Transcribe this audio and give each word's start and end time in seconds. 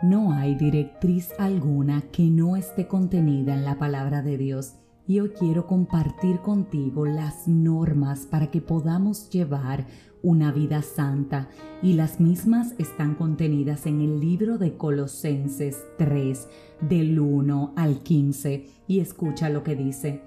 No 0.00 0.32
hay 0.32 0.54
directriz 0.54 1.32
alguna 1.40 2.02
que 2.12 2.30
no 2.30 2.54
esté 2.54 2.86
contenida 2.86 3.52
en 3.52 3.64
la 3.64 3.80
palabra 3.80 4.22
de 4.22 4.38
Dios. 4.38 4.74
Y 5.08 5.18
hoy 5.18 5.30
quiero 5.30 5.66
compartir 5.66 6.38
contigo 6.38 7.04
las 7.04 7.48
normas 7.48 8.20
para 8.20 8.48
que 8.48 8.60
podamos 8.60 9.28
llevar 9.28 9.86
una 10.22 10.52
vida 10.52 10.82
santa. 10.82 11.48
Y 11.82 11.94
las 11.94 12.20
mismas 12.20 12.76
están 12.78 13.16
contenidas 13.16 13.86
en 13.86 14.00
el 14.00 14.20
libro 14.20 14.56
de 14.56 14.76
Colosenses 14.76 15.82
3 15.98 16.46
del 16.80 17.18
1 17.18 17.72
al 17.74 17.98
15 18.04 18.66
y 18.86 19.00
escucha 19.00 19.48
lo 19.48 19.64
que 19.64 19.74
dice. 19.74 20.22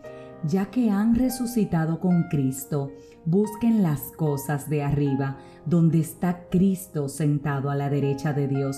Ya 0.46 0.66
que 0.66 0.90
han 0.90 1.16
resucitado 1.16 2.02
con 2.02 2.24
Cristo, 2.24 2.92
busquen 3.26 3.84
las 3.84 4.02
cosas 4.18 4.70
de 4.70 4.84
arriba, 4.84 5.38
donde 5.66 6.00
está 6.00 6.50
Cristo 6.50 7.08
sentado 7.08 7.70
a 7.70 7.76
la 7.76 7.90
derecha 7.90 8.34
de 8.34 8.50
Dios 8.50 8.76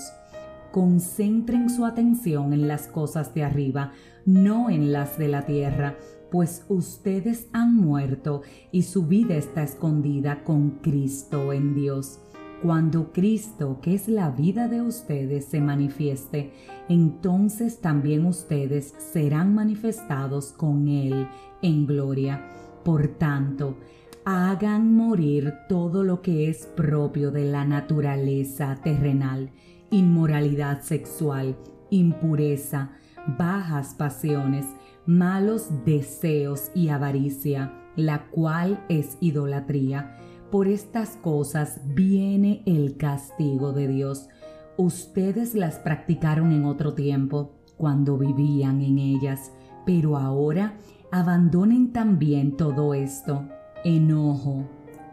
concentren 0.74 1.70
su 1.70 1.84
atención 1.84 2.52
en 2.52 2.66
las 2.66 2.88
cosas 2.88 3.32
de 3.32 3.44
arriba, 3.44 3.92
no 4.26 4.70
en 4.70 4.90
las 4.90 5.16
de 5.18 5.28
la 5.28 5.46
tierra, 5.46 5.96
pues 6.32 6.64
ustedes 6.68 7.46
han 7.52 7.76
muerto 7.76 8.42
y 8.72 8.82
su 8.82 9.06
vida 9.06 9.36
está 9.36 9.62
escondida 9.62 10.42
con 10.42 10.70
Cristo 10.82 11.52
en 11.52 11.76
Dios. 11.76 12.18
Cuando 12.60 13.12
Cristo, 13.12 13.78
que 13.80 13.94
es 13.94 14.08
la 14.08 14.32
vida 14.32 14.66
de 14.66 14.82
ustedes, 14.82 15.44
se 15.44 15.60
manifieste, 15.60 16.50
entonces 16.88 17.80
también 17.80 18.26
ustedes 18.26 18.96
serán 19.12 19.54
manifestados 19.54 20.52
con 20.52 20.88
Él 20.88 21.28
en 21.62 21.86
gloria. 21.86 22.50
Por 22.84 23.06
tanto, 23.16 23.76
hagan 24.24 24.92
morir 24.96 25.54
todo 25.68 26.02
lo 26.02 26.20
que 26.20 26.48
es 26.50 26.66
propio 26.66 27.30
de 27.30 27.44
la 27.44 27.64
naturaleza 27.64 28.80
terrenal 28.82 29.52
inmoralidad 29.94 30.82
sexual, 30.82 31.56
impureza, 31.90 32.90
bajas 33.38 33.94
pasiones, 33.94 34.66
malos 35.06 35.68
deseos 35.84 36.70
y 36.74 36.88
avaricia, 36.88 37.72
la 37.94 38.26
cual 38.26 38.84
es 38.88 39.16
idolatría. 39.20 40.18
Por 40.50 40.66
estas 40.66 41.16
cosas 41.16 41.80
viene 41.94 42.62
el 42.66 42.96
castigo 42.96 43.72
de 43.72 43.88
Dios. 43.88 44.28
Ustedes 44.76 45.54
las 45.54 45.78
practicaron 45.78 46.52
en 46.52 46.64
otro 46.64 46.94
tiempo, 46.94 47.52
cuando 47.76 48.18
vivían 48.18 48.80
en 48.80 48.98
ellas, 48.98 49.52
pero 49.86 50.16
ahora 50.16 50.74
abandonen 51.12 51.92
también 51.92 52.56
todo 52.56 52.94
esto. 52.94 53.48
Enojo, 53.84 54.68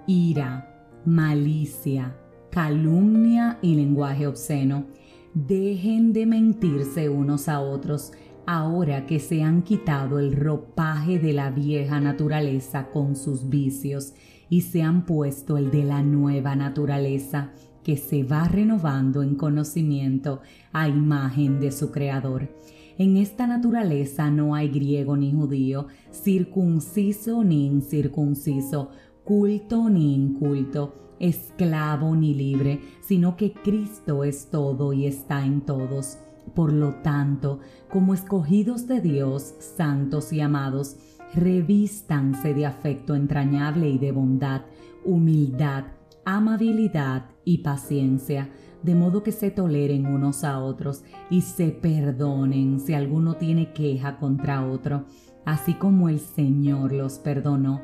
ira, 0.08 0.90
malicia, 1.06 2.16
calumnia 2.52 3.58
y 3.62 3.76
lenguaje 3.76 4.28
obsceno. 4.28 4.86
Dejen 5.34 6.12
de 6.14 6.26
mentirse 6.26 7.10
unos 7.10 7.48
a 7.48 7.62
otros 7.62 8.12
ahora 8.46 9.06
que 9.06 9.20
se 9.20 9.44
han 9.44 9.62
quitado 9.62 10.20
el 10.20 10.36
ropaje 10.36 11.20
de 11.20 11.32
la 11.32 11.50
vieja 11.50 12.02
naturaleza 12.02 12.90
con 12.92 13.16
sus 13.16 13.50
vicios 13.50 14.14
y 14.50 14.62
se 14.62 14.82
han 14.82 15.06
puesto 15.06 15.58
el 15.58 15.72
de 15.72 15.86
la 15.86 16.04
nueva 16.04 16.56
naturaleza 16.56 17.52
que 17.84 17.96
se 17.96 18.24
va 18.24 18.48
renovando 18.48 19.24
en 19.24 19.36
conocimiento 19.36 20.42
a 20.74 20.90
imagen 20.90 21.60
de 21.60 21.72
su 21.72 21.92
Creador. 21.92 22.50
En 22.98 23.16
esta 23.16 23.48
naturaleza 23.48 24.30
no 24.30 24.54
hay 24.54 24.68
griego 24.68 25.16
ni 25.16 25.32
judío, 25.32 25.88
circunciso 26.12 27.44
ni 27.44 27.66
incircunciso, 27.66 28.90
culto 29.24 29.90
ni 29.90 30.14
inculto 30.14 31.11
esclavo 31.22 32.16
ni 32.16 32.34
libre, 32.34 32.82
sino 33.00 33.38
que 33.38 33.54
Cristo 33.54 34.24
es 34.24 34.50
todo 34.50 34.92
y 34.92 35.06
está 35.06 35.46
en 35.46 35.62
todos. 35.62 36.18
Por 36.56 36.74
lo 36.74 36.96
tanto, 36.96 37.60
como 37.90 38.14
escogidos 38.14 38.88
de 38.88 39.00
Dios, 39.00 39.54
santos 39.60 40.34
y 40.34 40.42
amados, 40.42 40.98
revístanse 41.34 42.54
de 42.54 42.66
afecto 42.66 43.16
entrañable 43.16 43.90
y 43.90 43.98
de 43.98 44.12
bondad, 44.12 44.64
humildad, 45.06 45.86
amabilidad 46.26 47.26
y 47.46 47.60
paciencia, 47.60 48.50
de 48.84 48.96
modo 48.96 49.22
que 49.22 49.32
se 49.32 49.52
toleren 49.52 50.08
unos 50.08 50.44
a 50.44 50.60
otros 50.60 51.04
y 51.30 51.42
se 51.42 51.70
perdonen 51.70 52.80
si 52.80 52.94
alguno 52.94 53.36
tiene 53.36 53.72
queja 53.74 54.18
contra 54.18 54.68
otro, 54.68 55.06
así 55.46 55.76
como 55.76 56.10
el 56.10 56.20
Señor 56.20 56.92
los 56.92 57.20
perdonó, 57.20 57.82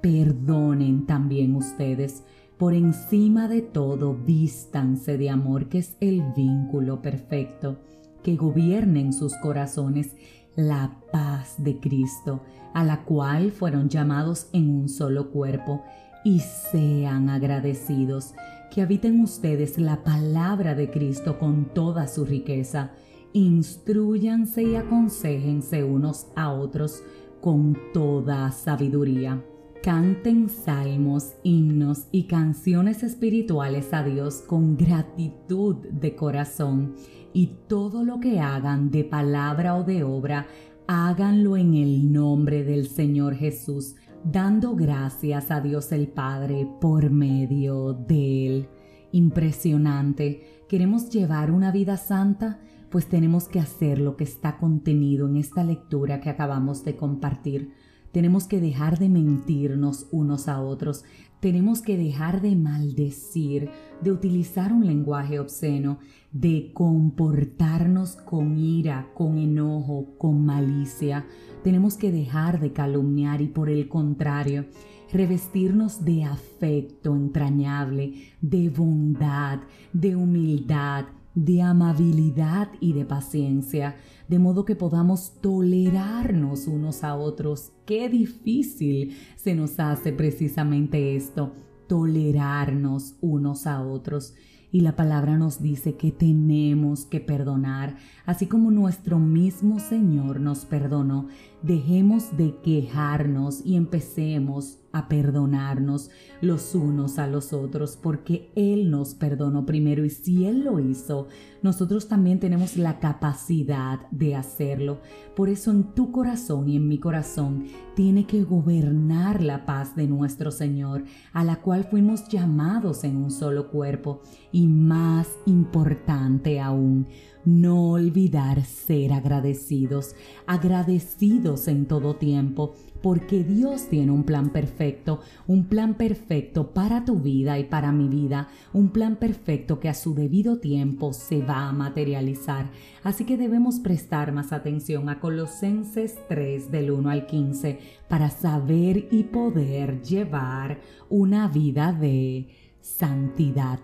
perdonen 0.00 1.06
también 1.06 1.54
ustedes 1.54 2.24
por 2.58 2.74
encima 2.74 3.46
de 3.46 3.62
todo, 3.62 4.14
vístanse 4.14 5.16
de 5.16 5.30
amor, 5.30 5.68
que 5.68 5.78
es 5.78 5.96
el 6.00 6.22
vínculo 6.36 7.00
perfecto, 7.00 7.78
que 8.24 8.34
gobierne 8.34 9.00
en 9.00 9.12
sus 9.12 9.34
corazones 9.36 10.16
la 10.56 10.98
paz 11.12 11.54
de 11.58 11.78
Cristo, 11.78 12.42
a 12.74 12.82
la 12.82 13.04
cual 13.04 13.52
fueron 13.52 13.88
llamados 13.88 14.48
en 14.52 14.70
un 14.70 14.88
solo 14.88 15.30
cuerpo, 15.30 15.84
y 16.24 16.40
sean 16.40 17.30
agradecidos, 17.30 18.34
que 18.72 18.82
habiten 18.82 19.20
ustedes 19.20 19.78
la 19.78 20.02
palabra 20.02 20.74
de 20.74 20.90
Cristo 20.90 21.38
con 21.38 21.66
toda 21.72 22.08
su 22.08 22.24
riqueza, 22.24 22.90
instruyanse 23.32 24.64
y 24.64 24.74
aconsejense 24.74 25.84
unos 25.84 26.26
a 26.34 26.52
otros 26.52 27.04
con 27.40 27.78
toda 27.94 28.50
sabiduría 28.50 29.40
Canten 29.82 30.48
salmos, 30.48 31.34
himnos 31.44 32.08
y 32.10 32.24
canciones 32.24 33.04
espirituales 33.04 33.94
a 33.94 34.02
Dios 34.02 34.42
con 34.44 34.76
gratitud 34.76 35.76
de 35.76 36.16
corazón 36.16 36.94
y 37.32 37.58
todo 37.68 38.02
lo 38.02 38.18
que 38.18 38.40
hagan 38.40 38.90
de 38.90 39.04
palabra 39.04 39.76
o 39.76 39.84
de 39.84 40.02
obra, 40.02 40.48
háganlo 40.88 41.56
en 41.56 41.74
el 41.74 42.12
nombre 42.12 42.64
del 42.64 42.88
Señor 42.88 43.36
Jesús, 43.36 43.94
dando 44.24 44.74
gracias 44.74 45.52
a 45.52 45.60
Dios 45.60 45.92
el 45.92 46.08
Padre 46.08 46.68
por 46.80 47.10
medio 47.10 47.92
de 47.92 48.46
Él. 48.46 48.68
Impresionante. 49.12 50.64
¿Queremos 50.68 51.08
llevar 51.08 51.52
una 51.52 51.70
vida 51.70 51.96
santa? 51.96 52.58
Pues 52.90 53.06
tenemos 53.06 53.48
que 53.48 53.60
hacer 53.60 54.00
lo 54.00 54.16
que 54.16 54.24
está 54.24 54.58
contenido 54.58 55.28
en 55.28 55.36
esta 55.36 55.62
lectura 55.62 56.20
que 56.20 56.30
acabamos 56.30 56.84
de 56.84 56.96
compartir 56.96 57.70
tenemos 58.18 58.48
que 58.48 58.60
dejar 58.60 58.98
de 58.98 59.08
mentirnos 59.08 60.08
unos 60.10 60.48
a 60.48 60.60
otros. 60.60 61.04
Tenemos 61.38 61.82
que 61.82 61.96
dejar 61.96 62.42
de 62.42 62.56
maldecir, 62.56 63.70
de 64.02 64.10
utilizar 64.10 64.72
un 64.72 64.84
lenguaje 64.84 65.38
obsceno, 65.38 66.00
de 66.32 66.72
comportarnos 66.74 68.16
con 68.16 68.58
ira, 68.58 69.06
con 69.14 69.38
enojo, 69.38 70.16
con 70.18 70.44
malicia. 70.44 71.26
Tenemos 71.62 71.96
que 71.96 72.10
dejar 72.10 72.58
de 72.58 72.72
calumniar 72.72 73.40
y 73.40 73.46
por 73.46 73.70
el 73.70 73.88
contrario, 73.88 74.66
revestirnos 75.12 76.04
de 76.04 76.24
afecto 76.24 77.14
entrañable, 77.14 78.14
de 78.40 78.68
bondad, 78.68 79.60
de 79.92 80.16
humildad, 80.16 81.04
de 81.34 81.62
amabilidad 81.62 82.68
y 82.80 82.92
de 82.92 83.04
paciencia, 83.04 83.96
de 84.28 84.38
modo 84.38 84.64
que 84.64 84.76
podamos 84.76 85.34
tolerarnos 85.40 86.66
unos 86.66 87.04
a 87.04 87.16
otros. 87.16 87.72
Qué 87.86 88.08
difícil 88.08 89.16
se 89.36 89.54
nos 89.54 89.78
hace 89.78 90.12
precisamente 90.12 91.16
esto, 91.16 91.52
tolerarnos 91.86 93.16
unos 93.20 93.66
a 93.66 93.82
otros. 93.82 94.34
Y 94.70 94.80
la 94.80 94.96
palabra 94.96 95.38
nos 95.38 95.62
dice 95.62 95.96
que 95.96 96.12
tenemos 96.12 97.06
que 97.06 97.20
perdonar, 97.20 97.96
así 98.26 98.46
como 98.46 98.70
nuestro 98.70 99.18
mismo 99.18 99.78
Señor 99.78 100.40
nos 100.40 100.66
perdonó. 100.66 101.26
Dejemos 101.62 102.36
de 102.36 102.54
quejarnos 102.62 103.64
y 103.64 103.76
empecemos 103.76 104.78
a 104.92 105.08
perdonarnos 105.08 106.10
los 106.40 106.74
unos 106.74 107.18
a 107.18 107.26
los 107.26 107.52
otros, 107.52 107.98
porque 108.00 108.50
Él 108.54 108.90
nos 108.90 109.14
perdonó 109.14 109.66
primero 109.66 110.04
y 110.04 110.10
si 110.10 110.44
Él 110.44 110.64
lo 110.64 110.80
hizo, 110.80 111.28
nosotros 111.62 112.08
también 112.08 112.38
tenemos 112.38 112.76
la 112.76 112.98
capacidad 113.00 114.08
de 114.10 114.36
hacerlo. 114.36 115.00
Por 115.34 115.48
eso 115.48 115.70
en 115.70 115.94
tu 115.94 116.12
corazón 116.12 116.68
y 116.68 116.76
en 116.76 116.88
mi 116.88 116.98
corazón 116.98 117.64
tiene 117.94 118.26
que 118.26 118.44
gobernar 118.44 119.42
la 119.42 119.66
paz 119.66 119.96
de 119.96 120.06
nuestro 120.06 120.50
Señor, 120.50 121.04
a 121.32 121.44
la 121.44 121.56
cual 121.60 121.84
fuimos 121.84 122.28
llamados 122.28 123.04
en 123.04 123.16
un 123.16 123.30
solo 123.30 123.70
cuerpo 123.70 124.22
más 124.66 125.28
importante 125.46 126.60
aún, 126.60 127.06
no 127.44 127.90
olvidar 127.90 128.64
ser 128.64 129.12
agradecidos, 129.12 130.14
agradecidos 130.46 131.68
en 131.68 131.86
todo 131.86 132.16
tiempo, 132.16 132.74
porque 133.02 133.44
Dios 133.44 133.88
tiene 133.88 134.12
un 134.12 134.24
plan 134.24 134.50
perfecto, 134.50 135.20
un 135.46 135.64
plan 135.64 135.94
perfecto 135.94 136.72
para 136.74 137.04
tu 137.04 137.20
vida 137.20 137.58
y 137.58 137.64
para 137.64 137.92
mi 137.92 138.08
vida, 138.08 138.48
un 138.72 138.90
plan 138.90 139.16
perfecto 139.16 139.80
que 139.80 139.88
a 139.88 139.94
su 139.94 140.14
debido 140.14 140.58
tiempo 140.58 141.12
se 141.12 141.42
va 141.42 141.68
a 141.68 141.72
materializar. 141.72 142.70
Así 143.02 143.24
que 143.24 143.36
debemos 143.36 143.80
prestar 143.80 144.32
más 144.32 144.52
atención 144.52 145.08
a 145.08 145.20
Colosenses 145.20 146.18
3 146.28 146.70
del 146.70 146.90
1 146.90 147.10
al 147.10 147.26
15 147.26 147.78
para 148.08 148.30
saber 148.30 149.08
y 149.10 149.24
poder 149.24 150.02
llevar 150.02 150.80
una 151.08 151.48
vida 151.48 151.92
de 151.92 152.48
santidad. 152.80 153.78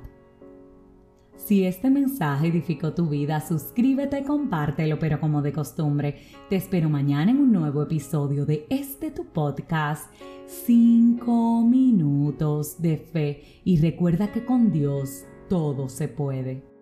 Si 1.45 1.67
este 1.67 1.91
mensaje 1.91 2.47
edificó 2.47 2.95
tu 2.95 3.07
vida, 3.07 3.39
suscríbete 3.39 4.25
compártelo, 4.25 4.99
pero 4.99 5.21
como 5.21 5.43
de 5.43 5.53
costumbre, 5.53 6.23
te 6.49 6.57
espero 6.57 6.89
mañana 6.89 7.33
en 7.33 7.37
un 7.37 7.53
nuevo 7.53 7.83
episodio 7.83 8.47
de 8.47 8.67
este 8.71 9.11
tu 9.11 9.27
podcast, 9.27 10.11
5 10.47 11.67
minutos 11.67 12.81
de 12.81 12.97
fe. 12.97 13.43
Y 13.63 13.79
recuerda 13.79 14.33
que 14.33 14.47
con 14.47 14.73
Dios 14.73 15.27
todo 15.51 15.91
se 15.91 16.09
puede. 16.09 16.74